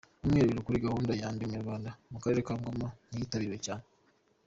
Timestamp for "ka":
2.47-2.53